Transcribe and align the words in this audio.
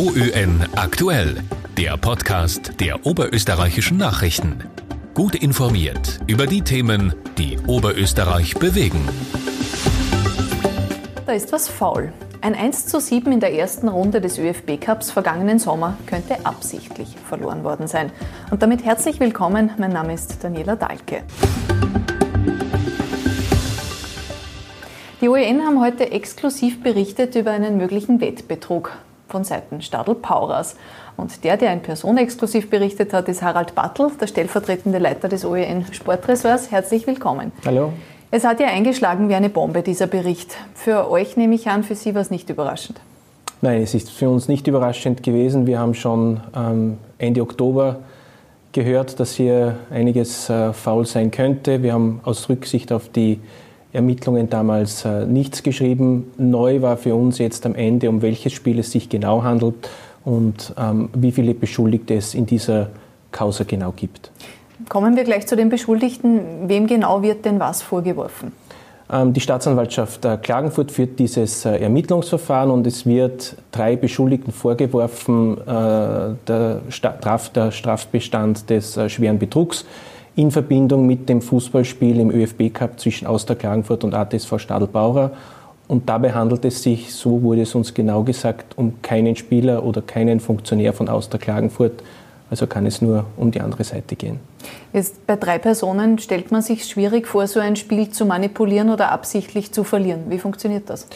OÖN 0.00 0.64
aktuell, 0.76 1.42
der 1.76 1.98
Podcast 1.98 2.80
der 2.80 3.04
oberösterreichischen 3.04 3.98
Nachrichten. 3.98 4.64
Gut 5.12 5.34
informiert 5.34 6.20
über 6.26 6.46
die 6.46 6.62
Themen, 6.62 7.12
die 7.36 7.58
Oberösterreich 7.66 8.54
bewegen. 8.54 9.06
Da 11.26 11.32
ist 11.34 11.52
was 11.52 11.68
faul. 11.68 12.14
Ein 12.40 12.54
1 12.54 12.86
zu 12.86 12.98
7 12.98 13.30
in 13.30 13.40
der 13.40 13.52
ersten 13.52 13.88
Runde 13.88 14.22
des 14.22 14.38
ÖFB 14.38 14.80
Cups 14.80 15.10
vergangenen 15.10 15.58
Sommer 15.58 15.98
könnte 16.06 16.46
absichtlich 16.46 17.14
verloren 17.28 17.62
worden 17.62 17.86
sein. 17.86 18.10
Und 18.50 18.62
damit 18.62 18.82
herzlich 18.82 19.20
willkommen, 19.20 19.70
mein 19.76 19.92
Name 19.92 20.14
ist 20.14 20.42
Daniela 20.42 20.76
Dahlke. 20.76 21.24
Die 25.20 25.28
OEN 25.28 25.60
haben 25.60 25.78
heute 25.78 26.10
exklusiv 26.10 26.82
berichtet 26.82 27.34
über 27.34 27.50
einen 27.50 27.76
möglichen 27.76 28.22
Wettbetrug 28.22 28.92
von 29.30 29.44
Seiten 29.44 29.80
Stadl 29.80 30.14
Pauras. 30.14 30.76
Und 31.16 31.44
der, 31.44 31.56
der 31.56 31.72
in 31.72 31.80
Person 31.80 32.18
exklusiv 32.18 32.68
berichtet 32.68 33.12
hat, 33.12 33.28
ist 33.28 33.42
Harald 33.42 33.74
Battel, 33.74 34.10
der 34.20 34.26
stellvertretende 34.26 34.98
Leiter 34.98 35.28
des 35.28 35.44
OEN 35.44 35.86
Sportressorts. 35.92 36.70
Herzlich 36.70 37.06
willkommen. 37.06 37.52
Hallo. 37.64 37.92
Es 38.32 38.44
hat 38.44 38.60
ja 38.60 38.68
eingeschlagen 38.68 39.28
wie 39.28 39.34
eine 39.34 39.48
Bombe, 39.48 39.82
dieser 39.82 40.06
Bericht. 40.06 40.56
Für 40.74 41.10
euch 41.10 41.36
nehme 41.36 41.54
ich 41.54 41.68
an, 41.68 41.82
für 41.82 41.94
Sie 41.94 42.14
war 42.14 42.22
es 42.22 42.30
nicht 42.30 42.48
überraschend. 42.48 43.00
Nein, 43.60 43.82
es 43.82 43.92
ist 43.92 44.10
für 44.10 44.30
uns 44.30 44.48
nicht 44.48 44.66
überraschend 44.66 45.22
gewesen. 45.22 45.66
Wir 45.66 45.78
haben 45.78 45.94
schon 45.94 46.40
ähm, 46.56 46.98
Ende 47.18 47.42
Oktober 47.42 47.98
gehört, 48.72 49.20
dass 49.20 49.34
hier 49.34 49.76
einiges 49.90 50.48
äh, 50.48 50.72
faul 50.72 51.06
sein 51.06 51.30
könnte. 51.30 51.82
Wir 51.82 51.92
haben 51.92 52.20
aus 52.24 52.48
Rücksicht 52.48 52.92
auf 52.92 53.08
die 53.08 53.40
Ermittlungen 53.92 54.48
damals 54.48 55.04
äh, 55.04 55.26
nichts 55.26 55.62
geschrieben. 55.62 56.30
Neu 56.38 56.82
war 56.82 56.96
für 56.96 57.14
uns 57.14 57.38
jetzt 57.38 57.66
am 57.66 57.74
Ende, 57.74 58.08
um 58.08 58.22
welches 58.22 58.52
Spiel 58.52 58.78
es 58.78 58.92
sich 58.92 59.08
genau 59.08 59.42
handelt 59.42 59.88
und 60.24 60.74
ähm, 60.78 61.08
wie 61.14 61.32
viele 61.32 61.54
Beschuldigte 61.54 62.14
es 62.14 62.34
in 62.34 62.46
dieser 62.46 62.88
Causa 63.32 63.64
genau 63.64 63.92
gibt. 63.92 64.30
Kommen 64.88 65.16
wir 65.16 65.24
gleich 65.24 65.46
zu 65.46 65.56
den 65.56 65.68
Beschuldigten. 65.68 66.68
Wem 66.68 66.86
genau 66.86 67.22
wird 67.22 67.44
denn 67.44 67.60
was 67.60 67.82
vorgeworfen? 67.82 68.52
Ähm, 69.12 69.32
die 69.32 69.40
Staatsanwaltschaft 69.40 70.24
äh, 70.24 70.38
Klagenfurt 70.40 70.92
führt 70.92 71.18
dieses 71.18 71.64
äh, 71.64 71.78
Ermittlungsverfahren 71.78 72.70
und 72.70 72.86
es 72.86 73.06
wird 73.06 73.56
drei 73.72 73.96
Beschuldigten 73.96 74.52
vorgeworfen, 74.52 75.58
äh, 75.58 76.34
der, 76.46 76.80
Straf, 76.88 77.50
der 77.50 77.72
Strafbestand 77.72 78.70
des 78.70 78.96
äh, 78.96 79.08
schweren 79.08 79.38
Betrugs 79.38 79.84
in 80.40 80.50
Verbindung 80.50 81.06
mit 81.06 81.28
dem 81.28 81.42
Fußballspiel 81.42 82.18
im 82.18 82.30
ÖFB 82.30 82.72
Cup 82.72 82.98
zwischen 82.98 83.26
Austria 83.26 83.56
Klagenfurt 83.56 84.04
und 84.04 84.14
ATSV 84.14 84.58
Stadelbauer. 84.58 85.32
Und 85.86 86.08
dabei 86.08 86.32
handelt 86.32 86.64
es 86.64 86.82
sich, 86.82 87.12
so 87.12 87.42
wurde 87.42 87.62
es 87.62 87.74
uns 87.74 87.92
genau 87.92 88.22
gesagt, 88.22 88.78
um 88.78 89.02
keinen 89.02 89.36
Spieler 89.36 89.84
oder 89.84 90.00
keinen 90.00 90.40
Funktionär 90.40 90.94
von 90.94 91.10
Austria 91.10 91.38
Klagenfurt. 91.38 92.02
Also 92.48 92.66
kann 92.66 92.86
es 92.86 93.02
nur 93.02 93.26
um 93.36 93.50
die 93.50 93.60
andere 93.60 93.84
Seite 93.84 94.16
gehen. 94.16 94.40
Jetzt 94.94 95.26
bei 95.26 95.36
drei 95.36 95.58
Personen 95.58 96.18
stellt 96.18 96.50
man 96.50 96.62
sich 96.62 96.86
schwierig 96.86 97.26
vor, 97.26 97.46
so 97.46 97.60
ein 97.60 97.76
Spiel 97.76 98.08
zu 98.08 98.24
manipulieren 98.24 98.88
oder 98.88 99.12
absichtlich 99.12 99.72
zu 99.72 99.84
verlieren. 99.84 100.22
Wie 100.28 100.38
funktioniert 100.38 100.88
das? 100.88 101.06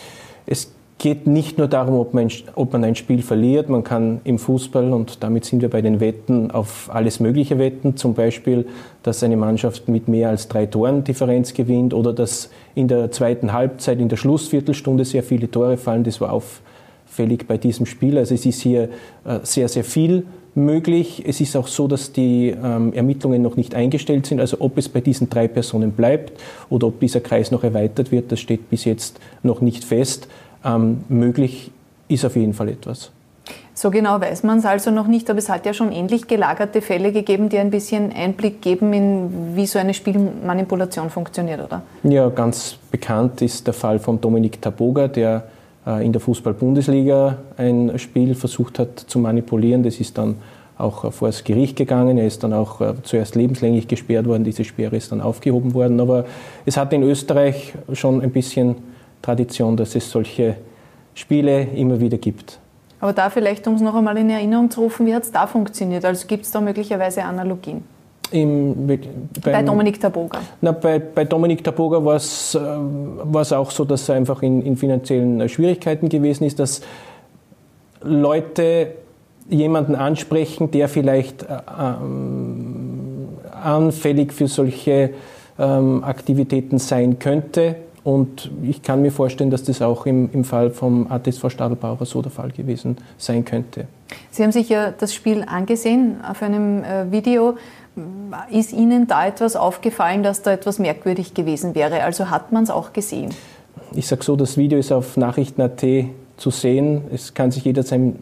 Es 0.46 0.70
geht 0.98 1.26
nicht 1.26 1.58
nur 1.58 1.68
darum, 1.68 1.98
ob 1.98 2.14
man, 2.14 2.28
ob 2.54 2.72
man 2.72 2.84
ein 2.84 2.94
Spiel 2.94 3.22
verliert. 3.22 3.68
Man 3.68 3.84
kann 3.84 4.20
im 4.24 4.38
Fußball, 4.38 4.92
und 4.92 5.22
damit 5.22 5.44
sind 5.44 5.60
wir 5.60 5.68
bei 5.68 5.82
den 5.82 6.00
Wetten, 6.00 6.50
auf 6.50 6.88
alles 6.92 7.20
Mögliche 7.20 7.58
wetten. 7.58 7.96
Zum 7.96 8.14
Beispiel, 8.14 8.66
dass 9.02 9.22
eine 9.22 9.36
Mannschaft 9.36 9.88
mit 9.88 10.08
mehr 10.08 10.30
als 10.30 10.48
drei 10.48 10.66
Toren 10.66 11.04
Differenz 11.04 11.52
gewinnt 11.52 11.94
oder 11.94 12.12
dass 12.12 12.50
in 12.74 12.88
der 12.88 13.10
zweiten 13.10 13.52
Halbzeit, 13.52 13.98
in 13.98 14.08
der 14.08 14.16
Schlussviertelstunde 14.16 15.04
sehr 15.04 15.22
viele 15.22 15.50
Tore 15.50 15.76
fallen. 15.76 16.04
Das 16.04 16.20
war 16.20 16.32
auffällig 16.32 17.46
bei 17.46 17.58
diesem 17.58 17.86
Spiel. 17.86 18.16
Also 18.16 18.34
es 18.34 18.46
ist 18.46 18.62
hier 18.62 18.88
äh, 19.24 19.40
sehr, 19.42 19.68
sehr 19.68 19.84
viel 19.84 20.24
möglich. 20.54 21.24
Es 21.26 21.40
ist 21.40 21.56
auch 21.56 21.66
so, 21.66 21.88
dass 21.88 22.12
die 22.12 22.50
ähm, 22.50 22.92
Ermittlungen 22.92 23.42
noch 23.42 23.56
nicht 23.56 23.74
eingestellt 23.74 24.26
sind. 24.26 24.40
Also 24.40 24.58
ob 24.60 24.78
es 24.78 24.88
bei 24.88 25.00
diesen 25.00 25.28
drei 25.28 25.48
Personen 25.48 25.90
bleibt 25.90 26.40
oder 26.70 26.86
ob 26.86 27.00
dieser 27.00 27.20
Kreis 27.20 27.50
noch 27.50 27.64
erweitert 27.64 28.12
wird, 28.12 28.30
das 28.30 28.40
steht 28.40 28.70
bis 28.70 28.84
jetzt 28.84 29.18
noch 29.42 29.60
nicht 29.60 29.84
fest 29.84 30.28
ähm, 30.64 31.04
möglich 31.08 31.70
ist 32.08 32.24
auf 32.24 32.36
jeden 32.36 32.54
Fall 32.54 32.68
etwas. 32.68 33.10
So 33.76 33.90
genau 33.90 34.20
weiß 34.20 34.44
man 34.44 34.58
es 34.58 34.64
also 34.64 34.92
noch 34.92 35.08
nicht, 35.08 35.28
aber 35.28 35.40
es 35.40 35.48
hat 35.48 35.66
ja 35.66 35.74
schon 35.74 35.90
ähnlich 35.90 36.28
gelagerte 36.28 36.80
Fälle 36.80 37.10
gegeben, 37.10 37.48
die 37.48 37.58
ein 37.58 37.70
bisschen 37.70 38.12
Einblick 38.12 38.62
geben 38.62 38.92
in, 38.92 39.56
wie 39.56 39.66
so 39.66 39.80
eine 39.80 39.94
Spielmanipulation 39.94 41.10
funktioniert, 41.10 41.60
oder? 41.60 41.82
Ja, 42.04 42.28
ganz 42.28 42.76
bekannt 42.90 43.42
ist 43.42 43.66
der 43.66 43.74
Fall 43.74 43.98
von 43.98 44.20
Dominik 44.20 44.62
Taboga, 44.62 45.08
der 45.08 45.48
äh, 45.86 46.06
in 46.06 46.12
der 46.12 46.20
Fußball-Bundesliga 46.20 47.36
ein 47.56 47.98
Spiel 47.98 48.36
versucht 48.36 48.78
hat 48.78 49.00
zu 49.00 49.18
manipulieren. 49.18 49.82
Das 49.82 49.98
ist 49.98 50.16
dann 50.16 50.36
auch 50.78 51.04
äh, 51.04 51.10
vor 51.10 51.28
das 51.28 51.42
Gericht 51.42 51.76
gegangen. 51.76 52.16
Er 52.16 52.26
ist 52.26 52.44
dann 52.44 52.52
auch 52.52 52.80
äh, 52.80 52.94
zuerst 53.02 53.34
lebenslänglich 53.34 53.88
gesperrt 53.88 54.26
worden. 54.26 54.44
Diese 54.44 54.64
Sperre 54.64 54.96
ist 54.96 55.10
dann 55.12 55.20
aufgehoben 55.20 55.74
worden. 55.74 56.00
Aber 56.00 56.26
es 56.64 56.76
hat 56.76 56.92
in 56.92 57.02
Österreich 57.02 57.74
schon 57.92 58.22
ein 58.22 58.30
bisschen 58.30 58.76
Tradition, 59.24 59.76
dass 59.76 59.94
es 59.94 60.10
solche 60.10 60.56
Spiele 61.14 61.62
immer 61.62 61.98
wieder 61.98 62.18
gibt. 62.18 62.58
Aber 63.00 63.12
da 63.12 63.30
vielleicht, 63.30 63.66
um 63.66 63.74
es 63.74 63.80
noch 63.80 63.94
einmal 63.94 64.16
in 64.16 64.30
Erinnerung 64.30 64.70
zu 64.70 64.82
rufen, 64.82 65.06
wie 65.06 65.14
hat 65.14 65.24
es 65.24 65.32
da 65.32 65.46
funktioniert? 65.46 66.04
Also 66.04 66.26
gibt 66.26 66.44
es 66.44 66.50
da 66.50 66.60
möglicherweise 66.60 67.22
Analogien? 67.22 67.82
Im, 68.30 68.86
beim, 68.86 69.00
bei 69.42 69.62
Dominik 69.62 70.00
Taboga? 70.00 70.40
Na, 70.60 70.72
bei, 70.72 70.98
bei 70.98 71.24
Dominik 71.24 71.62
Taboga 71.62 72.02
war 72.04 72.16
es 72.16 72.54
äh, 72.54 73.54
auch 73.54 73.70
so, 73.70 73.84
dass 73.84 74.08
er 74.08 74.16
einfach 74.16 74.42
in, 74.42 74.62
in 74.62 74.76
finanziellen 74.76 75.48
Schwierigkeiten 75.48 76.08
gewesen 76.08 76.44
ist, 76.44 76.58
dass 76.58 76.80
Leute 78.02 78.92
jemanden 79.48 79.94
ansprechen, 79.94 80.70
der 80.70 80.88
vielleicht 80.88 81.42
äh, 81.42 81.46
ähm, 81.78 83.28
anfällig 83.62 84.32
für 84.32 84.48
solche 84.48 85.10
ähm, 85.58 86.02
Aktivitäten 86.02 86.78
sein 86.78 87.18
könnte 87.18 87.76
und 88.04 88.50
ich 88.62 88.82
kann 88.82 89.00
mir 89.00 89.10
vorstellen, 89.10 89.50
dass 89.50 89.64
das 89.64 89.80
auch 89.80 90.04
im, 90.04 90.30
im 90.32 90.44
Fall 90.44 90.70
vom 90.70 91.10
ATSV 91.10 91.50
Stadelbauer 91.50 92.04
so 92.04 92.20
der 92.20 92.30
Fall 92.30 92.50
gewesen 92.50 92.98
sein 93.16 93.46
könnte. 93.46 93.86
Sie 94.30 94.42
haben 94.42 94.52
sich 94.52 94.68
ja 94.68 94.92
das 94.92 95.14
Spiel 95.14 95.42
angesehen 95.46 96.16
auf 96.22 96.42
einem 96.42 96.84
äh, 96.84 97.10
Video. 97.10 97.56
Ist 98.50 98.72
Ihnen 98.72 99.06
da 99.06 99.26
etwas 99.26 99.56
aufgefallen, 99.56 100.22
dass 100.22 100.42
da 100.42 100.52
etwas 100.52 100.78
merkwürdig 100.78 101.32
gewesen 101.32 101.74
wäre? 101.74 102.02
Also 102.02 102.28
hat 102.28 102.52
man 102.52 102.64
es 102.64 102.70
auch 102.70 102.92
gesehen? 102.92 103.30
Ich 103.94 104.06
sage 104.06 104.22
so, 104.22 104.36
das 104.36 104.58
Video 104.58 104.78
ist 104.78 104.92
auf 104.92 105.16
Nachrichten.at 105.16 105.82
zu 106.36 106.50
sehen. 106.50 107.04
Es 107.12 107.32
kann 107.32 107.52
sich 107.52 107.64
jeder 107.64 107.84
sein 107.84 108.18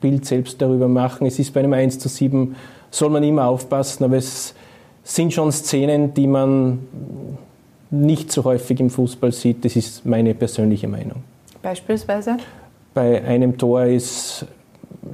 Bild 0.00 0.26
selbst 0.26 0.60
darüber 0.60 0.88
machen. 0.88 1.26
Es 1.26 1.38
ist 1.38 1.54
bei 1.54 1.60
einem 1.60 1.72
1 1.72 1.98
zu 2.00 2.08
7, 2.08 2.54
soll 2.90 3.08
man 3.08 3.22
immer 3.22 3.46
aufpassen, 3.46 4.04
aber 4.04 4.16
es 4.16 4.54
sind 5.04 5.32
schon 5.32 5.50
Szenen, 5.52 6.12
die 6.12 6.26
man 6.26 6.80
nicht 7.92 8.32
so 8.32 8.44
häufig 8.44 8.80
im 8.80 8.90
Fußball 8.90 9.32
sieht. 9.32 9.64
Das 9.64 9.76
ist 9.76 10.04
meine 10.06 10.34
persönliche 10.34 10.88
Meinung. 10.88 11.22
Beispielsweise? 11.60 12.38
Bei 12.94 13.22
einem 13.24 13.56
Tor 13.56 13.84
ist, 13.84 14.46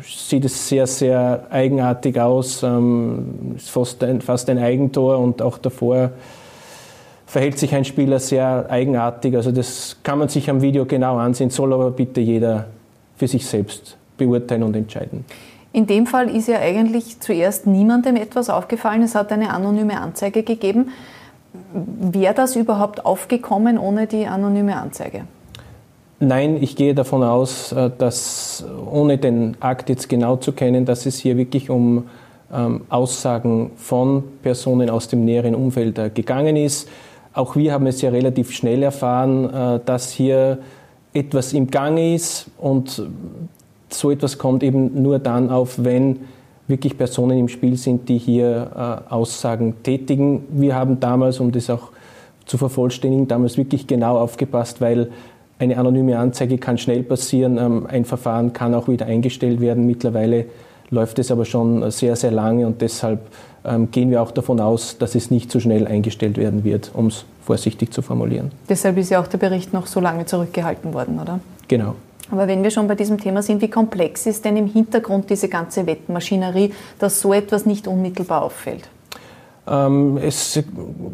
sieht 0.02 0.44
es 0.44 0.68
sehr, 0.68 0.86
sehr 0.86 1.46
eigenartig 1.50 2.18
aus. 2.18 2.62
Ähm, 2.62 3.54
ist 3.56 3.70
fast 3.70 4.02
ein, 4.04 4.20
fast 4.20 4.48
ein 4.48 4.58
Eigentor 4.58 5.18
und 5.18 5.42
auch 5.42 5.58
davor 5.58 6.12
verhält 7.26 7.58
sich 7.58 7.74
ein 7.74 7.84
Spieler 7.84 8.18
sehr 8.20 8.66
eigenartig. 8.70 9.36
Also 9.36 9.52
das 9.52 9.96
kann 10.02 10.18
man 10.18 10.28
sich 10.28 10.48
am 10.48 10.62
Video 10.62 10.86
genau 10.86 11.18
ansehen, 11.18 11.50
soll 11.50 11.74
aber 11.74 11.90
bitte 11.90 12.20
jeder 12.20 12.66
für 13.16 13.28
sich 13.28 13.44
selbst 13.44 13.96
beurteilen 14.16 14.62
und 14.62 14.74
entscheiden. 14.74 15.24
In 15.72 15.86
dem 15.86 16.06
Fall 16.06 16.34
ist 16.34 16.48
ja 16.48 16.58
eigentlich 16.58 17.20
zuerst 17.20 17.66
niemandem 17.66 18.16
etwas 18.16 18.48
aufgefallen. 18.48 19.02
Es 19.02 19.14
hat 19.14 19.30
eine 19.30 19.50
anonyme 19.50 20.00
Anzeige 20.00 20.42
gegeben. 20.42 20.90
Wäre 21.72 22.34
das 22.34 22.56
überhaupt 22.56 23.04
aufgekommen 23.04 23.78
ohne 23.78 24.06
die 24.06 24.26
anonyme 24.26 24.76
Anzeige? 24.76 25.24
Nein, 26.20 26.58
ich 26.60 26.74
gehe 26.74 26.94
davon 26.94 27.22
aus, 27.22 27.72
äh, 27.72 27.90
dass 27.96 28.64
ohne 28.90 29.18
den 29.18 29.56
Akt 29.60 29.88
jetzt 29.88 30.08
genau 30.08 30.36
zu 30.36 30.52
kennen, 30.52 30.84
dass 30.84 31.06
es 31.06 31.18
hier 31.18 31.36
wirklich 31.36 31.70
um 31.70 32.08
ähm, 32.52 32.82
Aussagen 32.88 33.70
von 33.76 34.24
Personen 34.42 34.90
aus 34.90 35.08
dem 35.08 35.24
näheren 35.24 35.54
Umfeld 35.54 35.98
äh, 35.98 36.10
gegangen 36.10 36.56
ist. 36.56 36.88
Auch 37.34 37.54
wir 37.54 37.72
haben 37.72 37.86
es 37.86 38.00
ja 38.00 38.10
relativ 38.10 38.52
schnell 38.52 38.82
erfahren, 38.82 39.52
äh, 39.52 39.80
dass 39.84 40.10
hier 40.10 40.58
etwas 41.12 41.52
im 41.52 41.70
Gange 41.70 42.14
ist 42.14 42.50
und 42.58 43.02
so 43.90 44.10
etwas 44.10 44.38
kommt 44.38 44.62
eben 44.62 45.02
nur 45.02 45.18
dann 45.18 45.50
auf, 45.50 45.84
wenn 45.84 46.20
wirklich 46.68 46.96
Personen 46.96 47.38
im 47.38 47.48
Spiel 47.48 47.76
sind, 47.76 48.08
die 48.08 48.18
hier 48.18 49.02
äh, 49.10 49.12
Aussagen 49.12 49.82
tätigen. 49.82 50.44
Wir 50.50 50.74
haben 50.74 51.00
damals, 51.00 51.40
um 51.40 51.50
das 51.50 51.70
auch 51.70 51.90
zu 52.44 52.58
vervollständigen, 52.58 53.26
damals 53.26 53.56
wirklich 53.56 53.86
genau 53.86 54.18
aufgepasst, 54.18 54.80
weil 54.80 55.10
eine 55.58 55.76
anonyme 55.76 56.18
Anzeige 56.18 56.58
kann 56.58 56.78
schnell 56.78 57.02
passieren, 57.02 57.58
ähm, 57.58 57.86
ein 57.86 58.04
Verfahren 58.04 58.52
kann 58.52 58.74
auch 58.74 58.88
wieder 58.88 59.06
eingestellt 59.06 59.60
werden. 59.60 59.86
Mittlerweile 59.86 60.46
läuft 60.90 61.18
es 61.18 61.30
aber 61.30 61.44
schon 61.44 61.90
sehr, 61.90 62.16
sehr 62.16 62.30
lange 62.30 62.66
und 62.66 62.80
deshalb 62.80 63.20
ähm, 63.64 63.90
gehen 63.90 64.10
wir 64.10 64.22
auch 64.22 64.30
davon 64.30 64.60
aus, 64.60 64.98
dass 64.98 65.14
es 65.14 65.30
nicht 65.30 65.50
so 65.50 65.60
schnell 65.60 65.86
eingestellt 65.86 66.36
werden 66.38 66.64
wird, 66.64 66.90
um 66.94 67.08
es 67.08 67.24
vorsichtig 67.44 67.92
zu 67.92 68.02
formulieren. 68.02 68.52
Deshalb 68.68 68.96
ist 68.98 69.10
ja 69.10 69.20
auch 69.20 69.26
der 69.26 69.38
Bericht 69.38 69.72
noch 69.72 69.86
so 69.86 70.00
lange 70.00 70.26
zurückgehalten 70.26 70.94
worden, 70.94 71.18
oder? 71.18 71.40
Genau. 71.66 71.94
Aber 72.30 72.46
wenn 72.46 72.62
wir 72.62 72.70
schon 72.70 72.88
bei 72.88 72.94
diesem 72.94 73.18
Thema 73.18 73.42
sind, 73.42 73.62
wie 73.62 73.68
komplex 73.68 74.26
ist 74.26 74.44
denn 74.44 74.56
im 74.56 74.66
Hintergrund 74.66 75.30
diese 75.30 75.48
ganze 75.48 75.86
Wettmaschinerie, 75.86 76.72
dass 76.98 77.20
so 77.20 77.32
etwas 77.32 77.66
nicht 77.66 77.88
unmittelbar 77.88 78.42
auffällt? 78.42 78.88
Ähm, 79.66 80.18
es 80.18 80.62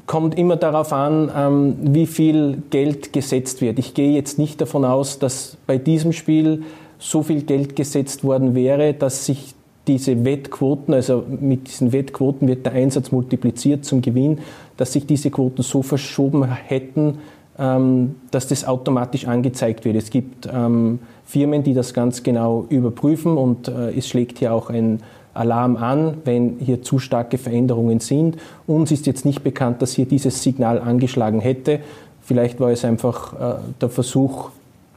kommt 0.06 0.38
immer 0.38 0.56
darauf 0.56 0.92
an, 0.92 1.30
ähm, 1.36 1.76
wie 1.80 2.06
viel 2.06 2.62
Geld 2.70 3.12
gesetzt 3.12 3.60
wird. 3.60 3.78
Ich 3.78 3.94
gehe 3.94 4.12
jetzt 4.12 4.38
nicht 4.38 4.60
davon 4.60 4.84
aus, 4.84 5.18
dass 5.18 5.56
bei 5.66 5.78
diesem 5.78 6.12
Spiel 6.12 6.62
so 6.98 7.22
viel 7.22 7.42
Geld 7.42 7.76
gesetzt 7.76 8.24
worden 8.24 8.54
wäre, 8.54 8.94
dass 8.94 9.26
sich 9.26 9.54
diese 9.86 10.24
Wettquoten, 10.24 10.94
also 10.94 11.24
mit 11.28 11.68
diesen 11.68 11.92
Wettquoten 11.92 12.48
wird 12.48 12.64
der 12.64 12.72
Einsatz 12.72 13.12
multipliziert 13.12 13.84
zum 13.84 14.00
Gewinn, 14.00 14.38
dass 14.76 14.92
sich 14.92 15.06
diese 15.06 15.30
Quoten 15.30 15.62
so 15.62 15.82
verschoben 15.82 16.44
hätten, 16.44 17.18
dass 17.56 18.48
das 18.48 18.64
automatisch 18.64 19.28
angezeigt 19.28 19.84
wird. 19.84 19.94
Es 19.94 20.10
gibt 20.10 20.48
ähm, 20.52 20.98
Firmen, 21.24 21.62
die 21.62 21.72
das 21.72 21.94
ganz 21.94 22.24
genau 22.24 22.66
überprüfen 22.68 23.36
und 23.36 23.68
äh, 23.68 23.96
es 23.96 24.08
schlägt 24.08 24.38
hier 24.38 24.52
auch 24.52 24.70
ein 24.70 25.00
Alarm 25.34 25.76
an, 25.76 26.18
wenn 26.24 26.58
hier 26.58 26.82
zu 26.82 26.98
starke 26.98 27.38
Veränderungen 27.38 28.00
sind. 28.00 28.36
Uns 28.66 28.90
ist 28.90 29.06
jetzt 29.06 29.24
nicht 29.24 29.42
bekannt, 29.42 29.82
dass 29.82 29.92
hier 29.92 30.06
dieses 30.06 30.42
Signal 30.42 30.80
angeschlagen 30.80 31.40
hätte. 31.40 31.80
Vielleicht 32.22 32.60
war 32.60 32.70
es 32.70 32.84
einfach 32.84 33.32
äh, 33.34 33.54
der 33.80 33.88
Versuch, 33.88 34.50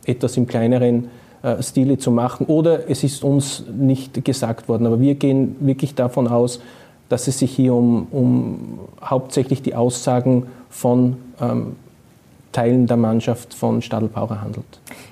etwas 0.05 0.37
im 0.37 0.47
kleineren 0.47 1.09
äh, 1.43 1.61
Stile 1.61 1.97
zu 1.97 2.11
machen 2.11 2.45
oder 2.47 2.89
es 2.89 3.03
ist 3.03 3.23
uns 3.23 3.65
nicht 3.75 4.23
gesagt 4.23 4.69
worden. 4.69 4.87
Aber 4.87 4.99
wir 4.99 5.15
gehen 5.15 5.55
wirklich 5.59 5.95
davon 5.95 6.27
aus, 6.27 6.61
dass 7.09 7.27
es 7.27 7.39
sich 7.39 7.51
hier 7.51 7.73
um, 7.73 8.07
um 8.11 8.79
hauptsächlich 9.03 9.61
die 9.61 9.75
Aussagen 9.75 10.47
von 10.69 11.17
ähm, 11.41 11.75
Teilen 12.57 12.87
der 12.87 12.97
Mannschaft 12.97 13.53
von 13.53 13.83
Stadelpaurer 13.83 14.41
handelt. 14.41 14.65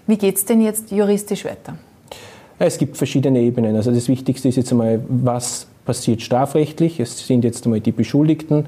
Wie 0.07 0.17
geht 0.17 0.35
es 0.35 0.45
denn 0.45 0.61
jetzt 0.61 0.89
juristisch 0.89 1.45
weiter? 1.45 1.77
Es 2.57 2.79
gibt 2.79 2.97
verschiedene 2.97 3.39
Ebenen. 3.39 3.75
Also 3.75 3.91
das 3.91 4.07
Wichtigste 4.07 4.47
ist 4.47 4.55
jetzt 4.55 4.71
einmal, 4.71 4.99
was 5.07 5.67
passiert 5.85 6.23
strafrechtlich. 6.23 6.99
Es 6.99 7.27
sind 7.27 7.43
jetzt 7.43 7.65
einmal 7.65 7.81
die 7.81 7.91
Beschuldigten. 7.91 8.65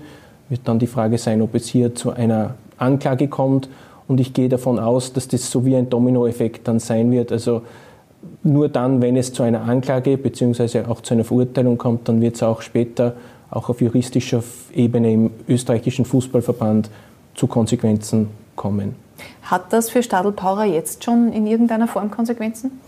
Wird 0.49 0.61
dann 0.65 0.77
die 0.77 0.85
Frage 0.85 1.17
sein, 1.17 1.41
ob 1.41 1.55
es 1.55 1.67
hier 1.67 1.95
zu 1.95 2.11
einer 2.11 2.53
Anklage 2.77 3.27
kommt 3.29 3.67
und 4.07 4.19
ich 4.19 4.33
gehe 4.33 4.47
davon 4.47 4.77
aus, 4.77 5.11
dass 5.11 5.27
das 5.27 5.49
so 5.49 5.65
wie 5.65 5.75
ein 5.75 5.89
Dominoeffekt 5.89 6.67
dann 6.67 6.79
sein 6.79 7.09
wird. 7.11 7.31
Also 7.31 7.63
nur 8.43 8.69
dann, 8.69 9.01
wenn 9.01 9.17
es 9.17 9.33
zu 9.33 9.41
einer 9.41 9.61
Anklage 9.61 10.19
bzw. 10.19 10.83
auch 10.87 11.01
zu 11.01 11.15
einer 11.15 11.23
Verurteilung 11.23 11.79
kommt, 11.79 12.07
dann 12.07 12.21
wird 12.21 12.35
es 12.35 12.43
auch 12.43 12.61
später 12.61 13.15
auch 13.49 13.69
auf 13.69 13.81
juristischer 13.81 14.43
Ebene 14.71 15.13
im 15.13 15.31
österreichischen 15.49 16.05
Fußballverband 16.05 16.91
zu 17.33 17.47
Konsequenzen 17.47 18.27
kommen. 18.57 18.95
Hat 19.43 19.71
das 19.71 19.89
für 19.89 20.03
Stadl 20.03 20.33
Paurer 20.33 20.65
jetzt 20.65 21.05
schon 21.05 21.31
in 21.31 21.47
irgendeiner 21.47 21.87
Form 21.87 22.11
Konsequenzen? 22.11 22.81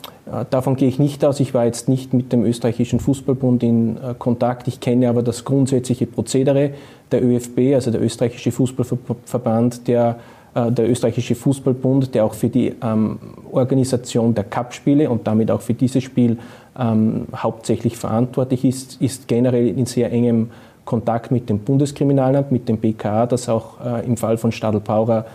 Davon 0.50 0.76
gehe 0.76 0.90
ich 0.90 1.00
nicht 1.00 1.26
aus. 1.26 1.40
Ich 1.40 1.54
war 1.54 1.66
jetzt 1.66 1.90
nicht 1.90 2.14
mit 2.14 2.32
dem 2.34 2.44
österreichischen 2.44 3.00
Fußballbund 3.00 3.64
in 3.64 3.98
äh, 3.98 4.14
Kontakt. 4.18 4.68
Ich 4.68 4.80
kenne 4.80 5.10
aber 5.10 5.24
das 5.24 5.44
grundsätzliche 5.44 6.06
Prozedere 6.06 6.72
der 7.12 7.24
ÖFB, 7.24 7.74
also 7.74 7.90
der 7.90 8.02
österreichische 8.04 8.52
Fußballverband, 8.52 9.88
der 9.88 10.20
äh, 10.54 10.72
der 10.72 10.90
österreichische 10.90 11.36
Fußballbund, 11.36 12.14
der 12.14 12.26
auch 12.26 12.34
für 12.34 12.50
die 12.50 12.76
ähm, 12.84 13.20
Organisation 13.52 14.36
der 14.36 14.44
Cup-Spiele 14.44 15.10
und 15.10 15.26
damit 15.26 15.50
auch 15.50 15.62
für 15.62 15.74
dieses 15.74 16.04
Spiel 16.04 16.38
ähm, 16.78 17.28
hauptsächlich 17.36 17.98
verantwortlich 17.98 18.66
ist, 18.66 19.02
ist 19.02 19.28
generell 19.28 19.68
in 19.68 19.86
sehr 19.86 20.12
engem 20.12 20.52
Kontakt 20.86 21.32
mit 21.32 21.50
dem 21.50 21.60
Bundeskriminalamt, 21.60 22.52
mit 22.52 22.68
dem 22.68 22.78
BKA, 22.78 23.28
das 23.28 23.48
auch 23.48 23.80
äh, 23.84 24.06
im 24.06 24.18
Fall 24.18 24.38
von 24.38 24.52
Stadl 24.52 24.80
Paurer 24.80 25.26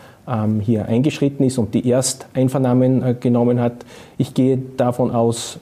hier 0.60 0.86
eingeschritten 0.86 1.44
ist 1.44 1.58
und 1.58 1.74
die 1.74 1.90
Ersteinvernahmen 1.90 3.02
äh, 3.02 3.14
genommen 3.18 3.60
hat. 3.60 3.84
Ich 4.16 4.32
gehe 4.32 4.58
davon 4.76 5.10
aus, 5.10 5.58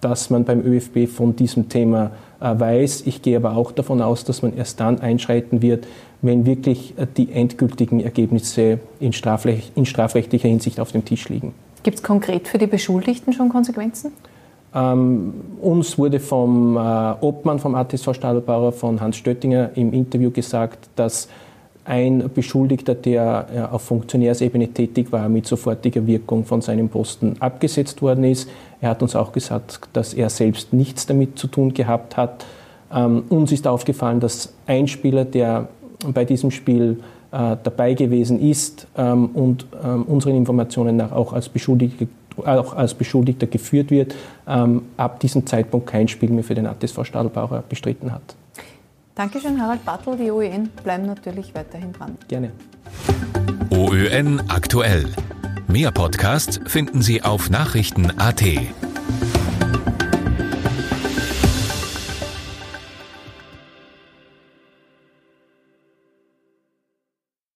dass 0.00 0.30
man 0.30 0.44
beim 0.44 0.60
ÖFB 0.60 1.08
von 1.08 1.36
diesem 1.36 1.68
Thema 1.68 2.12
äh, 2.40 2.58
weiß. 2.58 3.02
Ich 3.06 3.22
gehe 3.22 3.36
aber 3.36 3.56
auch 3.56 3.72
davon 3.72 4.00
aus, 4.00 4.24
dass 4.24 4.42
man 4.42 4.56
erst 4.56 4.80
dann 4.80 5.00
einschreiten 5.00 5.62
wird, 5.62 5.86
wenn 6.22 6.46
wirklich 6.46 6.94
äh, 6.96 7.06
die 7.16 7.32
endgültigen 7.32 8.00
Ergebnisse 8.00 8.78
in, 9.00 9.12
strafrecht, 9.12 9.72
in 9.74 9.86
strafrechtlicher 9.86 10.48
Hinsicht 10.48 10.80
auf 10.80 10.92
dem 10.92 11.04
Tisch 11.04 11.28
liegen. 11.28 11.54
Gibt 11.82 11.98
es 11.98 12.02
konkret 12.02 12.48
für 12.48 12.58
die 12.58 12.66
Beschuldigten 12.66 13.32
schon 13.32 13.48
Konsequenzen? 13.48 14.12
Ähm, 14.74 15.32
uns 15.60 15.96
wurde 15.98 16.20
vom 16.20 16.76
äh, 16.76 16.80
Obmann 17.20 17.58
vom 17.58 17.74
ATSV 17.74 18.14
Stadelbauer, 18.14 18.72
von 18.72 19.00
Hans 19.00 19.16
Stöttinger, 19.16 19.70
im 19.74 19.92
Interview 19.92 20.30
gesagt, 20.30 20.88
dass 20.96 21.28
ein 21.86 22.30
Beschuldigter, 22.34 22.94
der 22.94 23.46
äh, 23.54 23.60
auf 23.60 23.82
Funktionärsebene 23.82 24.68
tätig 24.68 25.12
war, 25.12 25.28
mit 25.28 25.46
sofortiger 25.46 26.06
Wirkung 26.06 26.44
von 26.44 26.60
seinem 26.60 26.88
Posten 26.88 27.36
abgesetzt 27.40 28.02
worden 28.02 28.24
ist. 28.24 28.48
Er 28.80 28.90
hat 28.90 29.02
uns 29.02 29.14
auch 29.14 29.32
gesagt, 29.32 29.80
dass 29.92 30.12
er 30.12 30.28
selbst 30.28 30.72
nichts 30.72 31.06
damit 31.06 31.38
zu 31.38 31.46
tun 31.46 31.72
gehabt 31.74 32.16
hat. 32.16 32.44
Ähm, 32.92 33.24
uns 33.28 33.52
ist 33.52 33.66
aufgefallen, 33.66 34.20
dass 34.20 34.52
ein 34.66 34.88
Spieler, 34.88 35.24
der 35.24 35.68
bei 36.12 36.24
diesem 36.24 36.50
Spiel 36.50 36.98
äh, 37.30 37.56
dabei 37.62 37.94
gewesen 37.94 38.40
ist 38.40 38.88
ähm, 38.96 39.26
und 39.26 39.66
ähm, 39.84 40.02
unseren 40.02 40.34
Informationen 40.34 40.96
nach 40.96 41.12
auch 41.12 41.32
als 41.32 41.48
Beschuldigter, 41.48 42.06
auch 42.44 42.74
als 42.74 42.94
Beschuldigter 42.94 43.46
geführt 43.46 43.90
wird, 43.90 44.14
ab 44.44 45.20
diesem 45.20 45.46
Zeitpunkt 45.46 45.86
kein 45.86 46.06
Spiel 46.06 46.28
mehr 46.28 46.44
für 46.44 46.54
den 46.54 46.66
ATSV 46.66 47.02
Stadelbauer 47.02 47.64
bestritten 47.66 48.12
hat. 48.12 48.36
Dankeschön, 49.16 49.60
Harald 49.60 49.82
Bartel. 49.84 50.16
Die 50.18 50.30
OEN 50.30 50.68
bleiben 50.84 51.06
natürlich 51.06 51.54
weiterhin 51.54 51.92
dran. 51.92 52.18
Gerne. 52.28 52.52
OÖN 53.70 54.42
aktuell. 54.48 55.06
Mehr 55.66 55.90
Podcasts 55.90 56.60
finden 56.66 57.00
Sie 57.00 57.22
auf 57.22 57.48
Nachrichten.at. 57.48 58.42